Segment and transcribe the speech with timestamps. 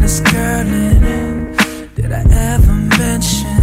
[0.00, 0.64] finest girl?
[1.94, 3.56] Did I ever mention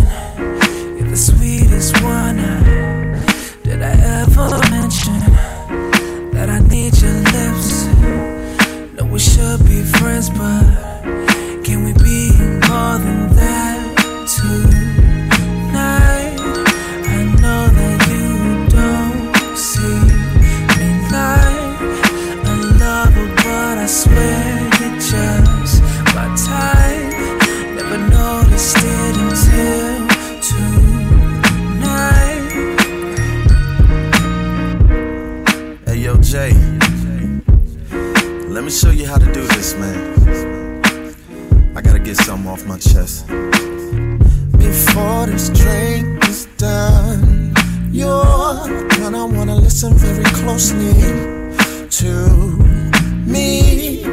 [0.98, 2.40] you're the sweetest one?
[2.40, 3.24] Uh,
[3.64, 5.20] Did I ever mention
[6.34, 7.88] that I need your lips?
[8.96, 10.66] No, we should be friends, but
[11.64, 12.32] can we be
[12.70, 13.37] more than
[38.68, 40.84] me show you how to do this, man.
[41.74, 43.26] I gotta get something off my chest.
[44.58, 47.54] Before this drink is done,
[47.92, 48.68] you're
[49.00, 50.92] gonna wanna listen very closely
[52.00, 52.12] to
[53.26, 54.04] me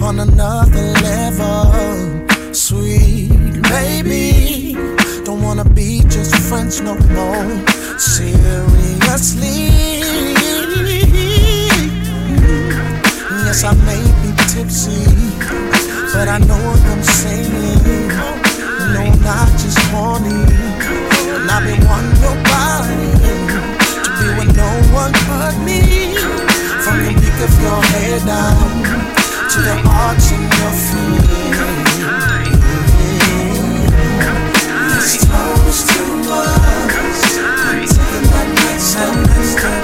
[0.00, 2.54] on another level.
[2.54, 3.28] Sweet
[3.74, 4.76] baby,
[5.24, 7.48] don't wanna be just friends no more.
[7.98, 9.68] Seriously,
[13.50, 15.02] yes, I may be tipsy,
[16.14, 17.82] but I know what I'm saying.
[18.94, 20.38] No, I'm not just horny.
[21.34, 26.14] And I've been wanting your body to be with no one but me.
[26.84, 28.70] From the peak of your head down
[29.50, 31.26] to the arch in your feet.
[34.94, 36.02] This close to
[36.38, 37.18] us.
[37.66, 39.79] Taking that next step,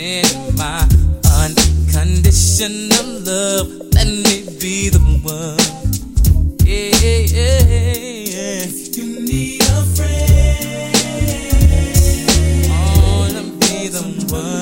[0.00, 0.80] in my
[1.42, 3.68] unconditional love.
[3.92, 5.58] Let me be the one.
[6.64, 6.94] Yeah,
[7.36, 7.60] yeah,
[8.32, 8.64] yeah.
[8.64, 10.96] If you need a friend,
[12.70, 12.72] I
[13.04, 14.02] wanna be the
[14.32, 14.59] one.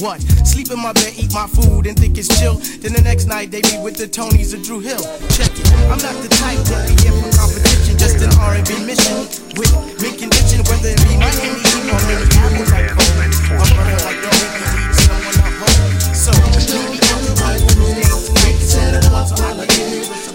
[0.00, 0.22] What?
[0.48, 2.54] Sleep in my bed, eat my food, and think it's chill.
[2.80, 5.04] Then the next night they be with the Tonys or Dru Hill.
[5.28, 8.00] Check it, I'm not the type to be here for competition.
[8.00, 9.28] Just an R&B mission
[9.60, 9.68] with
[10.00, 11.60] Mint Condition, whether it be my Henny
[11.92, 13.12] or many apples like cold.
[13.60, 16.00] My brother like the only lead someone I hold.
[16.16, 17.92] So, maybe I'm the one who
[18.40, 19.28] makes it up.
[19.28, 20.29] So I like it.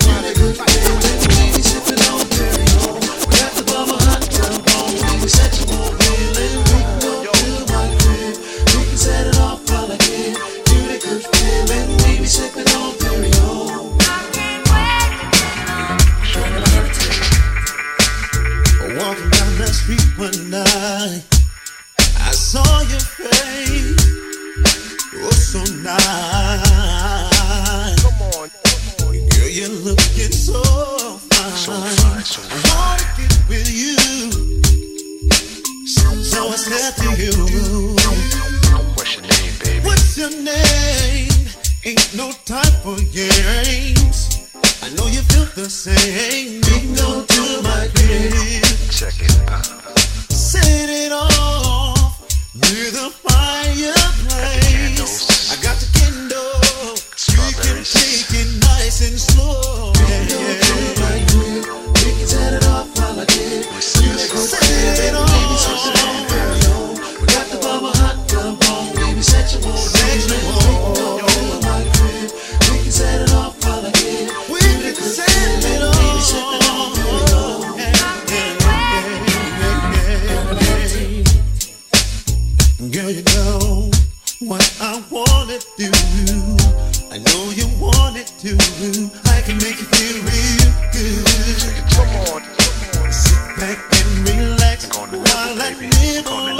[37.55, 39.85] What's your name, baby?
[39.85, 41.29] What's your name?
[41.85, 44.51] Ain't no time for games.
[44.83, 46.61] I know you feel the same.
[46.73, 48.61] Ain't no to my game.
[48.91, 49.65] Check it out.
[50.29, 52.19] Set it off
[52.55, 54.04] near the fire.
[95.57, 96.54] let me go.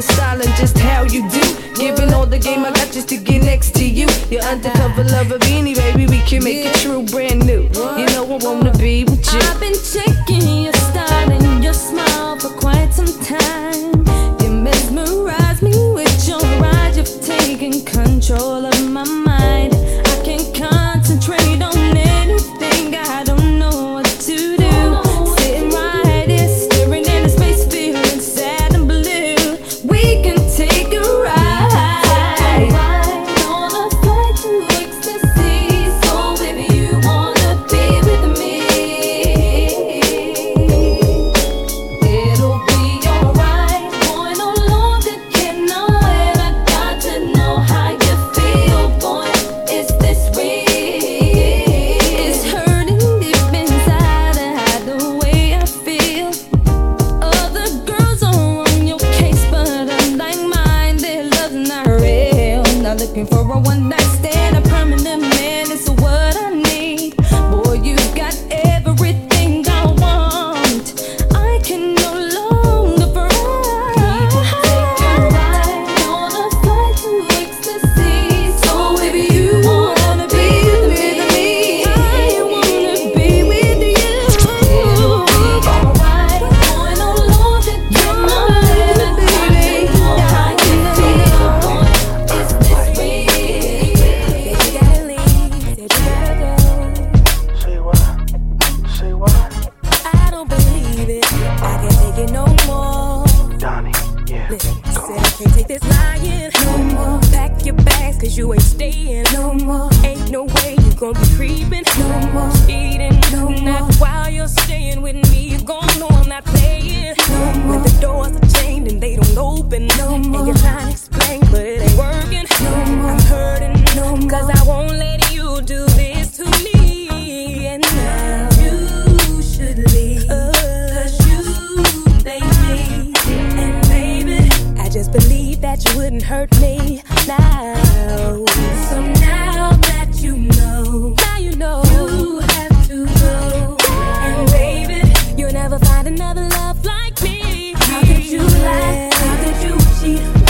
[0.00, 1.44] the style and just how you do.
[1.74, 4.06] Giving all the game I got just to get next to you.
[4.30, 6.79] Your undercover lover beanie, baby, we can make it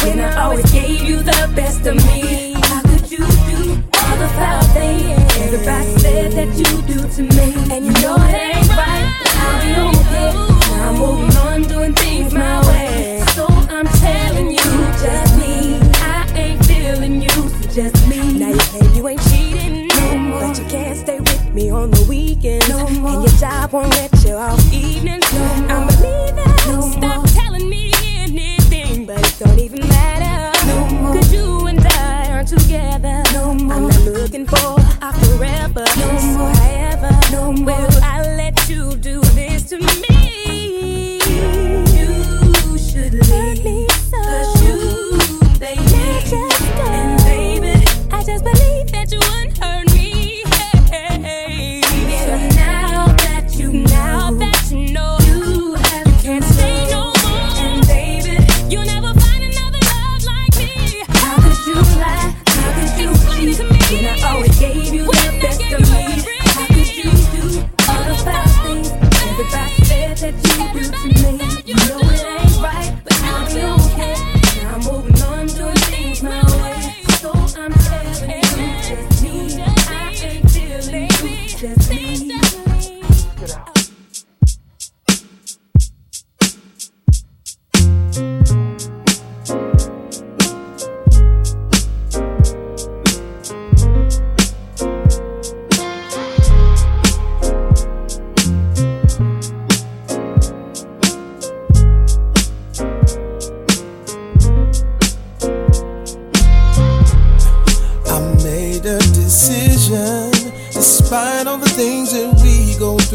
[0.02, 2.54] When I always gave you the best of me.
[2.54, 5.36] How could you do all the foul things?
[5.36, 7.52] Everybody said that you do to me.
[7.70, 9.06] And you know it ain't right.
[9.44, 10.32] I'll be okay.
[10.70, 13.22] Now I'm moving on, doing things my way.
[13.34, 14.70] So I'm telling you,
[15.04, 15.78] just me.
[16.00, 18.38] I ain't feeling you, so just me.
[18.38, 19.88] Now you claim you ain't cheating.
[19.88, 20.40] No more.
[20.40, 23.12] But you can't stay with me on the weekends, No more.
[23.12, 24.09] And your job won't let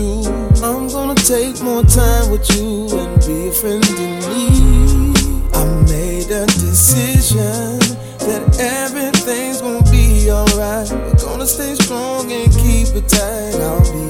[0.06, 0.28] we.
[0.62, 5.18] I'm gonna take more time with you and be a friend in need.
[5.54, 7.80] I made a decision
[8.28, 10.89] that everything's gonna be alright.
[10.91, 13.56] We're gonna stay strong and keep it tight.
[13.56, 14.05] I'll be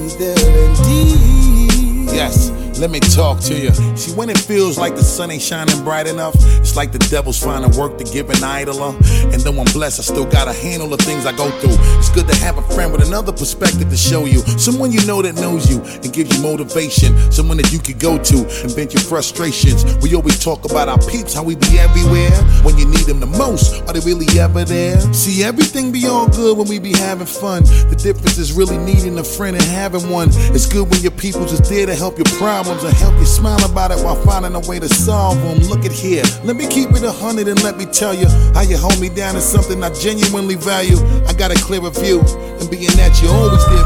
[2.78, 3.72] let me talk to you.
[3.96, 7.42] See, when it feels like the sun ain't shining bright enough, it's like the devil's
[7.42, 8.94] finding work to give an idler.
[9.32, 11.76] And though I'm blessed, I still gotta handle the things I go through.
[11.98, 14.40] It's good to have a friend with another perspective to show you.
[14.58, 17.16] Someone you know that knows you and gives you motivation.
[17.32, 19.84] Someone that you could go to and vent your frustrations.
[20.02, 22.32] We always talk about our peeps, how we be everywhere.
[22.62, 25.00] When you need them the most, are they really ever there?
[25.12, 27.64] See, everything be all good when we be having fun.
[27.64, 30.28] The difference is really needing a friend and having one.
[30.52, 32.26] It's good when your people's is there to help your
[32.66, 35.58] problems and help you smile about it while finding a way to solve them.
[35.70, 38.62] Look at here, let me keep it a hundred and let me tell you how
[38.62, 40.98] you hold me down is something I genuinely value.
[41.26, 42.18] I got a clearer view,
[42.58, 43.85] and being that you're always there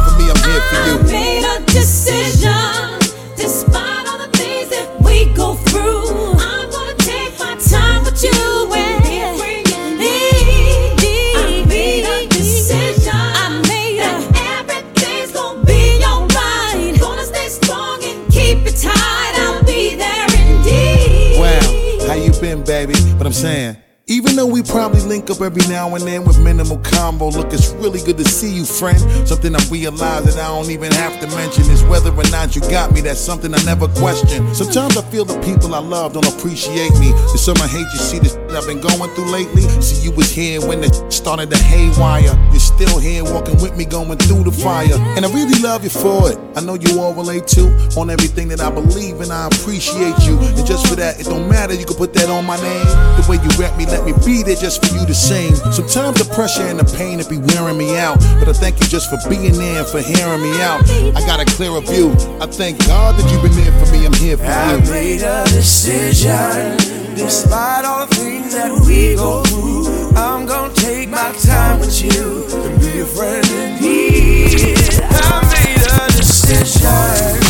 [25.50, 29.00] every now and then with minimal combo, look, it's really good to see you, friend.
[29.26, 32.62] Something I realize that I don't even have to mention is whether or not you
[32.62, 33.00] got me.
[33.00, 34.54] That's something I never question.
[34.54, 37.10] Sometimes I feel the people I love don't appreciate me.
[37.10, 39.62] There's some I hate you see the I've been going through lately.
[39.82, 42.34] See, you was here when shit started to haywire.
[42.50, 44.96] You're still here walking with me, going through the fire.
[45.16, 46.38] And I really love you for it.
[46.56, 47.68] I know you all relate to
[48.00, 50.38] on everything that I believe, and I appreciate you.
[50.40, 51.74] And just for that, it don't matter.
[51.74, 52.86] You can put that on my name.
[53.20, 55.54] The way you rap me, let me be there just for you to sing.
[55.76, 58.18] Sometimes the pressure and the pain it be wearing me out.
[58.40, 60.80] But I thank you just for being there and for hearing me out.
[61.12, 62.16] I got a clearer view.
[62.40, 64.06] I thank God that you've been there for me.
[64.06, 64.50] I'm here for you.
[64.50, 66.80] I made a decision,
[67.12, 70.16] despite all the things that we go through.
[70.16, 72.69] I'm gonna take my time with you
[73.00, 75.00] a friend need.
[75.10, 77.49] I made a decision,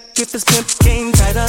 [0.00, 1.46] back if pimp game tighter.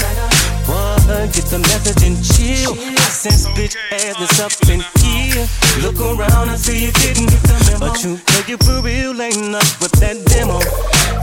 [0.67, 1.33] What?
[1.33, 2.73] Get the message and chill.
[2.73, 5.47] I sense bitch ass is up in here.
[5.81, 7.91] Look around and see you didn't get the memo.
[7.91, 10.59] But you know you for real ain't up with that demo.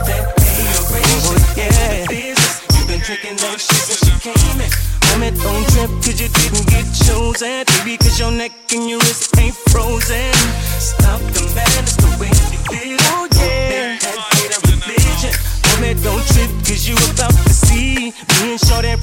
[0.07, 2.05] That oh, yeah.
[2.07, 2.61] Business.
[2.75, 4.69] You been taking that shit since she came in.
[5.09, 7.65] Homie, don't trip cause you didn't get chosen.
[7.65, 10.38] Baby, cause your neck and your wrist ain't frozen.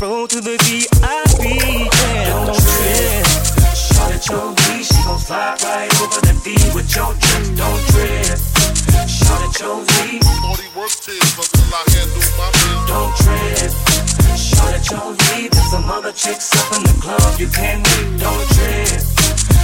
[0.00, 1.56] Roll to the VIP.
[1.56, 3.26] Yeah, don't trip.
[3.72, 7.44] Shorty your V, she gon' fly right over the D with your drip.
[7.56, 8.36] Don't trip.
[9.08, 10.20] Shorty your V.
[10.20, 12.88] Shorty work tips until I handle my business.
[12.90, 13.72] Don't trip.
[14.36, 15.16] Show that you're.
[15.50, 18.20] There's some other chicks up in the club you can't meet.
[18.20, 19.00] Don't trip.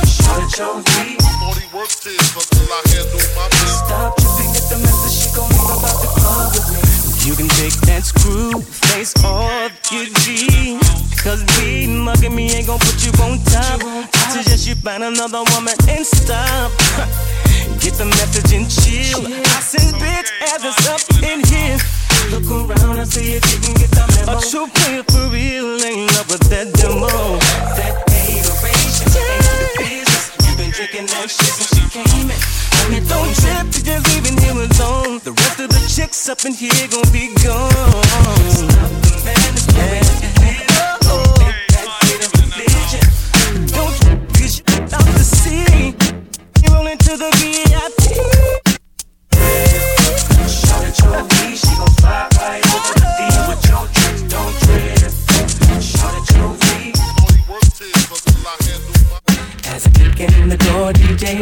[0.07, 1.21] Show that you're leave.
[1.21, 3.85] Shorty work tips until I handle my business.
[3.85, 5.17] Stop tripping, get the message.
[5.19, 6.92] She gon' leave about the club with me.
[7.23, 8.59] You can take that screw
[8.91, 10.75] face off your G.
[11.23, 13.79] Cause being mugging me ain't gon' put you on top.
[13.79, 16.75] I suggest you find another woman and stop.
[17.79, 19.23] Get the message and chill.
[19.23, 21.79] I said, bitch, as it's up in here.
[22.35, 24.39] Look around and see if you can get the memo.
[24.39, 27.07] A true player for real ain't love with that demo.
[27.79, 30.35] That hateration ain't the business.
[30.43, 33.07] You been drinking that shit since she came in.
[33.07, 34.42] Don't trip, you just leaving
[35.95, 38.33] chicks up in here gon' be gone.
[38.45, 38.67] Just
[54.29, 54.57] don't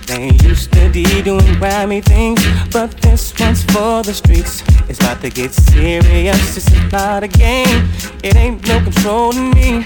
[0.08, 2.39] They used to be doing grimy things,
[2.72, 4.63] but this one's for the streets.
[4.88, 7.89] It's about to get serious, it's not a game.
[8.24, 9.86] It ain't no controlling me,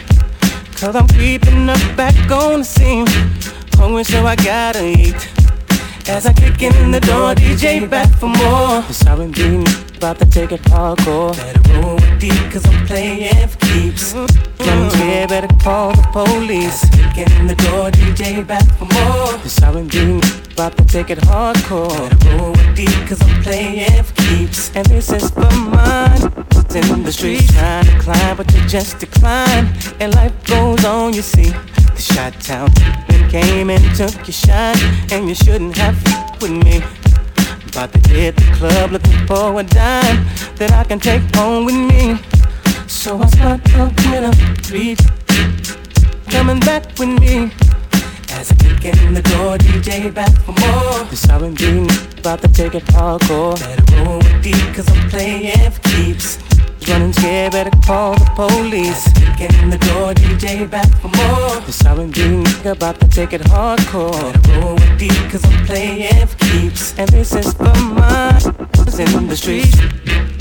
[0.75, 3.07] cause I'm creeping up back on the scene.
[3.73, 5.50] Hungry, so I gotta eat.
[6.07, 8.81] As I kick in the door, DJ back for more.
[8.87, 9.63] This R&B
[9.97, 11.35] about to take it hardcore.
[11.37, 14.13] Better roll with D, cause I'm playing for keeps.
[14.13, 14.67] Mm-hmm.
[14.67, 16.81] Running scared, better call the police.
[17.13, 19.37] Kick in the door, DJ back for more.
[19.43, 20.21] This R&B
[20.53, 22.09] about to take it hardcore.
[22.09, 24.75] Better roll with D, cause I'm playing for keeps.
[24.75, 26.45] And this is for mine.
[26.73, 29.71] It's in the streets, trying to climb, but you just decline.
[29.99, 31.53] And life goes on, you see.
[32.01, 32.71] Shot town
[33.29, 34.75] came and took your shine,
[35.11, 35.95] and you shouldn't have
[36.41, 36.81] with me.
[37.69, 41.75] About to hit the club looking for a dime that I can take home with
[41.75, 42.17] me.
[42.87, 43.93] So I start up
[44.71, 44.97] with a
[46.31, 47.51] coming back with me.
[48.31, 51.05] As I kick in the door, DJ back for more.
[51.05, 51.87] This R&B
[52.17, 53.59] about to take it hardcore.
[53.59, 56.50] Better roll with D, cause I'm playing for keeps.
[56.87, 59.03] Running scared, better call the police.
[59.37, 61.61] Kick in the door, DJ back for more.
[61.61, 64.11] This R&B about to take it hardcore.
[64.33, 64.97] Better roll with
[65.31, 66.97] cause I'm playing for keeps.
[66.97, 68.41] And this is for mine.
[69.15, 70.40] in the streets.